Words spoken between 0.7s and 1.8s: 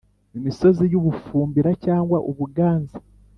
y u Bufumbira